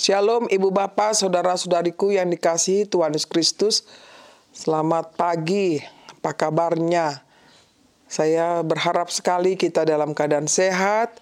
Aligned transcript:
Shalom 0.00 0.48
Ibu 0.48 0.72
Bapak, 0.72 1.12
Saudara-saudariku 1.12 2.08
yang 2.08 2.32
dikasihi 2.32 2.88
Tuhan 2.88 3.12
Yesus 3.12 3.28
Kristus. 3.28 3.84
Selamat 4.48 5.12
pagi, 5.12 5.76
apa 6.08 6.32
kabarnya? 6.32 7.20
Saya 8.08 8.64
berharap 8.64 9.12
sekali 9.12 9.60
kita 9.60 9.84
dalam 9.84 10.16
keadaan 10.16 10.48
sehat 10.48 11.20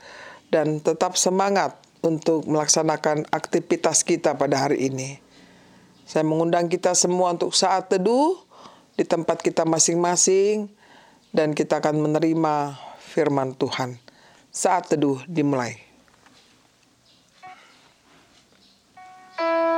dan 0.54 0.78
tetap 0.78 1.18
semangat 1.18 1.74
untuk 2.06 2.46
melaksanakan 2.46 3.26
aktivitas 3.34 4.06
kita 4.06 4.38
pada 4.38 4.70
hari 4.70 4.86
ini. 4.86 5.18
Saya 6.06 6.22
mengundang 6.22 6.70
kita 6.70 6.94
semua 6.94 7.34
untuk 7.34 7.58
saat 7.58 7.90
teduh 7.90 8.38
di 8.94 9.02
tempat 9.02 9.42
kita 9.42 9.66
masing-masing 9.66 10.70
dan 11.34 11.50
kita 11.50 11.82
akan 11.82 11.98
menerima 11.98 12.78
firman 13.02 13.58
Tuhan. 13.58 13.98
Saat 14.54 14.94
teduh 14.94 15.18
dimulai. 15.26 15.87
Thank 19.38 19.72
you. 19.72 19.77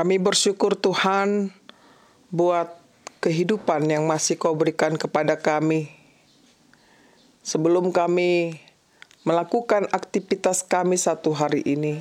Kami 0.00 0.16
bersyukur 0.16 0.80
Tuhan 0.80 1.52
buat 2.32 2.72
kehidupan 3.20 3.84
yang 3.84 4.08
masih 4.08 4.40
kau 4.40 4.56
berikan 4.56 4.96
kepada 4.96 5.36
kami. 5.36 5.92
Sebelum 7.44 7.92
kami 7.92 8.56
melakukan 9.28 9.92
aktivitas 9.92 10.64
kami 10.64 10.96
satu 10.96 11.36
hari 11.36 11.60
ini, 11.68 12.00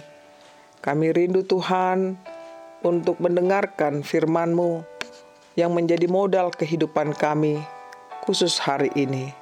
kami 0.80 1.12
rindu 1.12 1.44
Tuhan 1.44 2.16
untuk 2.88 3.20
mendengarkan 3.20 4.00
firman-Mu 4.00 4.80
yang 5.60 5.76
menjadi 5.76 6.08
modal 6.08 6.56
kehidupan 6.56 7.12
kami 7.20 7.60
khusus 8.24 8.64
hari 8.64 8.96
ini. 8.96 9.36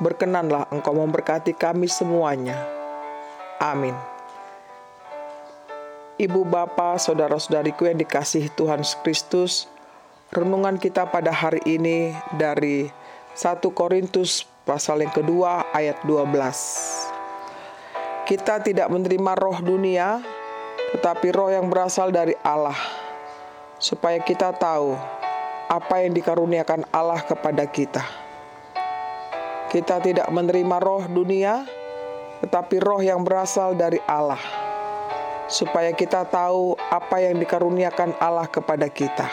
Berkenanlah 0.00 0.72
Engkau 0.72 0.96
memberkati 0.96 1.52
kami 1.52 1.84
semuanya. 1.92 2.64
Amin. 3.60 4.13
Ibu 6.14 6.46
Bapa, 6.46 6.94
saudara-saudariku 6.94 7.90
yang 7.90 7.98
dikasihi 7.98 8.46
Tuhan 8.54 8.86
Kristus, 9.02 9.66
renungan 10.30 10.78
kita 10.78 11.10
pada 11.10 11.34
hari 11.34 11.58
ini 11.66 12.14
dari 12.38 12.86
1 13.34 13.58
Korintus 13.74 14.46
pasal 14.62 15.02
yang 15.02 15.10
kedua 15.10 15.74
ayat 15.74 15.98
12. 16.06 18.30
Kita 18.30 18.62
tidak 18.62 18.86
menerima 18.94 19.32
roh 19.34 19.58
dunia, 19.58 20.22
tetapi 20.94 21.34
roh 21.34 21.50
yang 21.50 21.66
berasal 21.66 22.14
dari 22.14 22.38
Allah, 22.46 22.78
supaya 23.82 24.22
kita 24.22 24.54
tahu 24.54 24.94
apa 25.66 25.98
yang 25.98 26.14
dikaruniakan 26.14 26.86
Allah 26.94 27.26
kepada 27.26 27.66
kita. 27.66 28.06
Kita 29.66 29.98
tidak 29.98 30.30
menerima 30.30 30.78
roh 30.78 31.10
dunia, 31.10 31.66
tetapi 32.38 32.78
roh 32.78 33.02
yang 33.02 33.26
berasal 33.26 33.74
dari 33.74 33.98
Allah 34.06 34.63
supaya 35.54 35.94
kita 35.94 36.26
tahu 36.26 36.74
apa 36.90 37.22
yang 37.22 37.38
dikaruniakan 37.38 38.18
Allah 38.18 38.50
kepada 38.50 38.90
kita. 38.90 39.30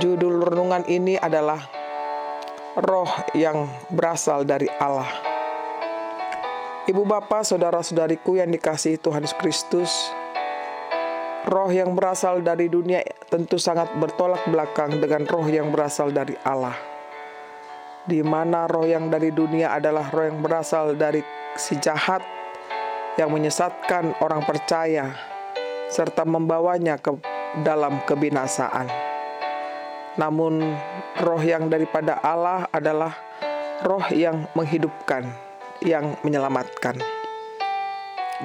Judul 0.00 0.40
renungan 0.40 0.88
ini 0.88 1.20
adalah 1.20 1.60
Roh 2.78 3.10
yang 3.34 3.66
berasal 3.90 4.46
dari 4.46 4.70
Allah. 4.78 5.10
Ibu 6.86 7.02
bapak, 7.02 7.42
saudara-saudariku 7.42 8.38
yang 8.38 8.54
dikasihi 8.54 9.02
Tuhan 9.02 9.26
Yesus 9.26 9.34
Kristus, 9.34 9.92
roh 11.50 11.68
yang 11.74 11.98
berasal 11.98 12.38
dari 12.38 12.70
dunia 12.70 13.02
tentu 13.26 13.58
sangat 13.58 13.90
bertolak 13.98 14.46
belakang 14.46 14.94
dengan 15.02 15.26
roh 15.26 15.44
yang 15.50 15.74
berasal 15.74 16.14
dari 16.14 16.38
Allah. 16.46 16.78
Di 18.06 18.22
mana 18.22 18.70
roh 18.70 18.86
yang 18.86 19.10
dari 19.10 19.34
dunia 19.34 19.74
adalah 19.74 20.06
roh 20.14 20.30
yang 20.30 20.38
berasal 20.38 20.94
dari 20.94 21.20
si 21.58 21.74
jahat 21.82 22.37
yang 23.18 23.34
menyesatkan 23.34 24.14
orang 24.22 24.46
percaya 24.46 25.10
serta 25.90 26.22
membawanya 26.22 26.96
ke 27.02 27.10
dalam 27.66 27.98
kebinasaan. 28.06 28.86
Namun, 30.14 30.62
roh 31.18 31.42
yang 31.42 31.66
daripada 31.66 32.22
Allah 32.22 32.70
adalah 32.70 33.10
roh 33.82 34.06
yang 34.14 34.46
menghidupkan, 34.54 35.26
yang 35.82 36.14
menyelamatkan. 36.22 36.98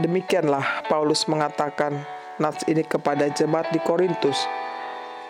Demikianlah 0.01 0.89
Paulus 0.89 1.29
mengatakan 1.29 2.01
nats 2.41 2.65
ini 2.65 2.81
kepada 2.81 3.29
jemaat 3.29 3.69
di 3.69 3.77
Korintus 3.77 4.41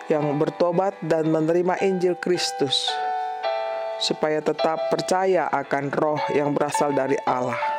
yang 0.08 0.40
bertobat 0.40 0.96
dan 1.04 1.28
menerima 1.28 1.80
Injil 1.84 2.16
Kristus 2.16 2.88
supaya 4.00 4.40
tetap 4.40 4.80
percaya 4.88 5.48
akan 5.52 5.92
roh 5.92 6.20
yang 6.32 6.56
berasal 6.56 6.96
dari 6.96 7.16
Allah. 7.28 7.73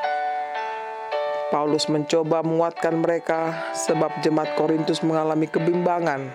Paulus 1.54 1.86
mencoba 1.86 2.42
menguatkan 2.42 3.06
mereka 3.06 3.70
sebab 3.78 4.10
jemaat 4.26 4.58
Korintus 4.58 5.06
mengalami 5.06 5.46
kebimbangan 5.46 6.34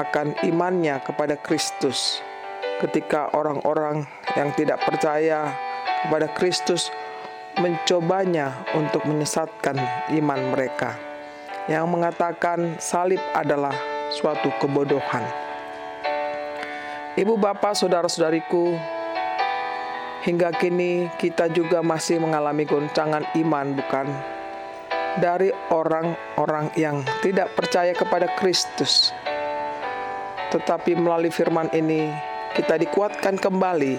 akan 0.00 0.32
imannya 0.48 0.96
kepada 1.04 1.36
Kristus 1.36 2.24
ketika 2.80 3.28
orang-orang 3.36 4.08
yang 4.32 4.48
tidak 4.56 4.80
percaya 4.86 5.52
kepada 6.06 6.30
Kristus 6.32 6.88
mencobanya 7.60 8.64
untuk 8.72 9.04
menyesatkan 9.04 9.76
iman 10.14 10.40
mereka 10.56 10.96
yang 11.68 11.84
mengatakan 11.92 12.80
salib 12.80 13.20
adalah 13.36 13.76
suatu 14.08 14.48
kebodohan. 14.56 15.26
Ibu 17.18 17.36
bapak 17.36 17.76
saudara-saudariku 17.76 18.78
Hingga 20.28 20.52
kini 20.60 21.08
kita 21.16 21.48
juga 21.48 21.80
masih 21.80 22.20
mengalami 22.20 22.68
goncangan 22.68 23.24
iman 23.32 23.72
bukan? 23.72 24.04
Dari 25.24 25.48
orang-orang 25.72 26.68
yang 26.76 27.00
tidak 27.24 27.56
percaya 27.56 27.96
kepada 27.96 28.28
Kristus. 28.36 29.08
Tetapi 30.52 31.00
melalui 31.00 31.32
firman 31.32 31.72
ini 31.72 32.12
kita 32.52 32.76
dikuatkan 32.76 33.40
kembali 33.40 33.96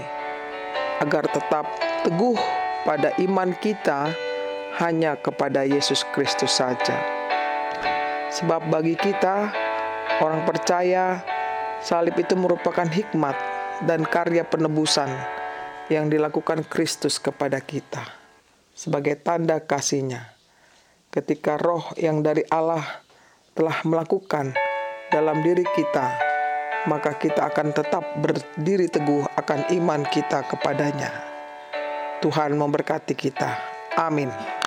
agar 1.02 1.26
tetap 1.34 1.66
teguh 2.06 2.38
pada 2.86 3.10
iman 3.26 3.50
kita 3.58 4.14
hanya 4.78 5.18
kepada 5.18 5.66
Yesus 5.66 6.06
Kristus 6.14 6.62
saja. 6.62 6.94
Sebab 8.38 8.70
bagi 8.70 8.94
kita 8.94 9.50
orang 10.22 10.46
percaya 10.46 11.26
salib 11.82 12.14
itu 12.22 12.38
merupakan 12.38 12.86
hikmat 12.86 13.34
dan 13.90 14.06
karya 14.06 14.46
penebusan 14.46 15.39
yang 15.90 16.08
dilakukan 16.08 16.66
Kristus 16.70 17.18
kepada 17.18 17.58
kita 17.60 18.06
sebagai 18.78 19.20
tanda 19.20 19.60
kasihnya. 19.60 20.38
Ketika 21.10 21.58
roh 21.58 21.84
yang 21.98 22.22
dari 22.22 22.46
Allah 22.54 22.86
telah 23.58 23.82
melakukan 23.84 24.54
dalam 25.10 25.42
diri 25.42 25.66
kita, 25.74 26.08
maka 26.86 27.18
kita 27.18 27.50
akan 27.50 27.74
tetap 27.74 28.06
berdiri 28.22 28.88
teguh 28.88 29.26
akan 29.36 29.74
iman 29.74 30.06
kita 30.08 30.46
kepadanya. 30.46 31.12
Tuhan 32.22 32.56
memberkati 32.56 33.18
kita. 33.18 33.58
Amin. 33.98 34.59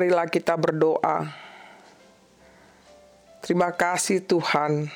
Marilah 0.00 0.32
kita 0.32 0.56
berdoa. 0.56 1.28
Terima 3.44 3.68
kasih 3.68 4.24
Tuhan 4.24 4.88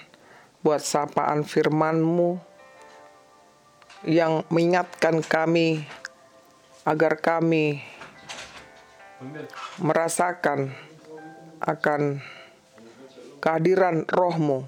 buat 0.64 0.80
sapaan 0.80 1.44
firman-Mu 1.44 2.40
yang 4.08 4.48
mengingatkan 4.48 5.20
kami 5.20 5.84
agar 6.88 7.20
kami 7.20 7.84
merasakan 9.76 10.72
akan 11.60 12.24
kehadiran 13.44 14.08
rohmu 14.08 14.64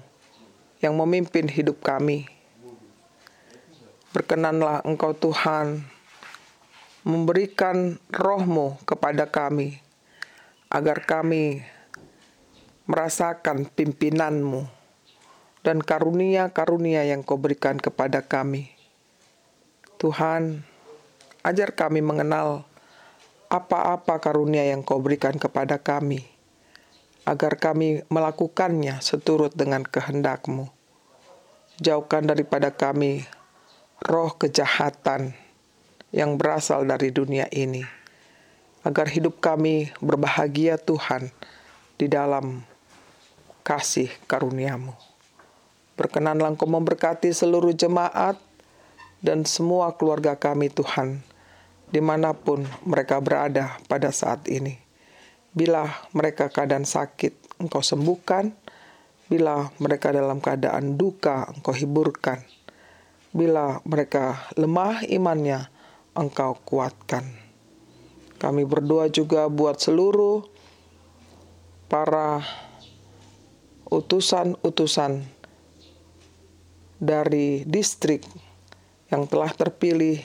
yang 0.85 0.93
memimpin 1.01 1.49
hidup 1.49 1.81
kami. 1.81 2.29
Berkenanlah 4.13 4.85
Engkau 4.85 5.17
Tuhan 5.17 5.81
memberikan 7.01 7.97
rohmu 8.13 8.77
kepada 8.85 9.25
kami 9.25 9.86
agar 10.67 11.07
kami 11.07 11.63
merasakan 12.87 13.67
pimpinanmu 13.67 14.67
dan 15.63 15.83
karunia-karunia 15.83 17.03
yang 17.03 17.23
kau 17.23 17.35
berikan 17.35 17.75
kepada 17.75 18.23
kami. 18.23 18.71
Tuhan, 19.99 20.63
ajar 21.43 21.75
kami 21.75 21.99
mengenal 21.99 22.63
apa-apa 23.47 24.19
karunia 24.19 24.67
yang 24.67 24.83
kau 24.83 24.99
berikan 24.99 25.35
kepada 25.39 25.79
kami, 25.79 26.27
agar 27.23 27.59
kami 27.59 28.03
melakukannya 28.11 28.99
seturut 28.99 29.55
dengan 29.55 29.87
kehendakmu. 29.87 30.67
Jauhkan 31.79 32.27
daripada 32.27 32.75
kami 32.75 33.23
roh 34.03 34.35
kejahatan 34.35 35.35
yang 36.11 36.39
berasal 36.39 36.87
dari 36.87 37.11
dunia 37.11 37.47
ini, 37.51 37.83
agar 38.87 39.11
hidup 39.11 39.43
kami 39.43 39.91
berbahagia 39.99 40.79
Tuhan 40.79 41.27
di 41.99 42.07
dalam 42.07 42.63
kasih 43.67 44.07
karuniamu. 44.31 44.95
Berkenanlah 45.99 46.55
engkau 46.55 46.71
memberkati 46.71 47.35
seluruh 47.35 47.75
jemaat 47.75 48.39
dan 49.19 49.43
semua 49.43 49.91
keluarga 49.99 50.39
kami 50.39 50.71
Tuhan, 50.71 51.19
di 51.91 51.99
mana 51.99 52.31
pun 52.31 52.63
mereka 52.87 53.19
berada 53.19 53.75
pada 53.91 54.07
saat 54.15 54.47
ini. 54.47 54.79
Bila 55.51 55.83
mereka 56.15 56.47
keadaan 56.47 56.87
sakit, 56.87 57.59
engkau 57.59 57.83
sembuhkan. 57.83 58.55
Bila 59.27 59.67
mereka 59.83 60.15
dalam 60.15 60.39
keadaan 60.39 60.95
duka, 60.95 61.51
engkau 61.51 61.75
hiburkan. 61.75 62.39
Bila 63.35 63.83
mereka 63.83 64.47
lemah 64.55 65.03
imannya, 65.03 65.67
engkau 66.15 66.55
kuatkan. 66.63 67.46
Kami 68.37 68.69
berdoa 68.69 69.09
juga 69.09 69.49
buat 69.49 69.81
seluruh 69.81 70.45
para 71.89 72.45
utusan-utusan 73.89 75.25
dari 77.01 77.65
distrik 77.65 78.21
yang 79.09 79.25
telah 79.25 79.49
terpilih 79.53 80.21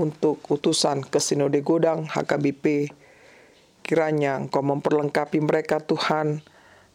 untuk 0.00 0.42
utusan 0.50 1.06
ke 1.06 1.22
Sinode 1.22 1.62
Godang 1.62 2.10
HKBP. 2.10 2.90
Kiranya 3.86 4.38
Engkau 4.38 4.66
memperlengkapi 4.66 5.38
mereka 5.42 5.78
Tuhan 5.78 6.42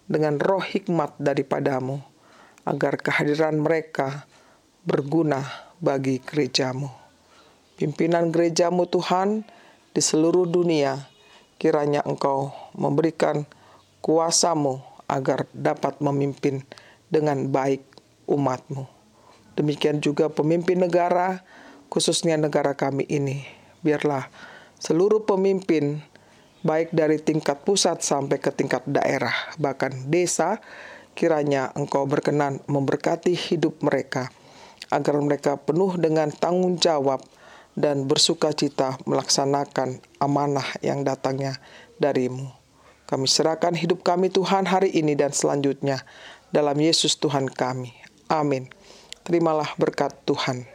dengan 0.07 0.39
roh 0.39 0.63
hikmat 0.63 1.19
daripadamu, 1.19 1.99
agar 2.63 2.99
kehadiran 2.99 3.59
mereka 3.59 4.27
berguna 4.87 5.43
bagi 5.83 6.23
gerejamu. 6.23 7.06
Pimpinan 7.77 8.33
gerejamu 8.33 8.89
Tuhan 8.89 9.45
di 9.93 10.01
seluruh 10.01 10.49
dunia, 10.49 11.13
kiranya 11.61 12.01
Engkau 12.09 12.49
memberikan 12.73 13.45
kuasamu 14.01 14.81
agar 15.05 15.45
dapat 15.53 16.01
memimpin 16.01 16.65
dengan 17.13 17.53
baik 17.53 17.85
umatmu. 18.25 18.89
Demikian 19.53 20.01
juga 20.01 20.25
pemimpin 20.25 20.81
negara, 20.81 21.45
khususnya 21.93 22.33
negara 22.33 22.73
kami 22.73 23.05
ini. 23.05 23.45
Biarlah 23.85 24.25
seluruh 24.81 25.29
pemimpin, 25.29 26.01
baik 26.65 26.89
dari 26.97 27.21
tingkat 27.21 27.61
pusat 27.61 28.01
sampai 28.01 28.41
ke 28.41 28.49
tingkat 28.57 28.89
daerah, 28.89 29.53
bahkan 29.61 29.93
desa, 30.09 30.65
kiranya 31.13 31.69
engkau 31.77 32.09
berkenan 32.09 32.57
memberkati 32.65 33.37
hidup 33.37 33.85
mereka, 33.85 34.33
agar 34.89 35.21
mereka 35.21 35.61
penuh 35.61 35.93
dengan 35.93 36.33
tanggung 36.33 36.81
jawab 36.81 37.21
dan 37.77 38.09
bersuka 38.09 38.49
cita 38.57 38.97
melaksanakan 39.05 40.01
amanah 40.17 40.65
yang 40.81 41.05
datangnya 41.05 41.61
darimu. 42.01 42.49
Kami 43.05 43.29
serahkan 43.29 43.77
hidup 43.77 44.01
kami 44.01 44.33
Tuhan 44.33 44.65
hari 44.65 44.91
ini 44.91 45.13
dan 45.13 45.31
selanjutnya 45.31 46.01
dalam 46.49 46.75
Yesus 46.75 47.15
Tuhan 47.15 47.47
kami. 47.47 47.93
Amin. 48.27 48.67
Terimalah 49.23 49.77
berkat 49.77 50.11
Tuhan. 50.25 50.65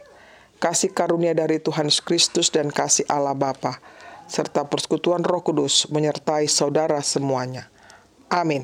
Kasih 0.63 0.95
karunia 0.95 1.35
dari 1.35 1.59
Tuhan 1.59 1.91
Yesus 1.91 1.99
Kristus 1.99 2.47
dan 2.47 2.71
kasih 2.71 3.03
Allah 3.11 3.35
Bapa 3.35 3.83
serta 4.31 4.63
persekutuan 4.63 5.21
Roh 5.21 5.43
Kudus 5.43 5.91
menyertai 5.91 6.47
saudara 6.47 7.03
semuanya. 7.03 7.67
Amin. 8.31 8.63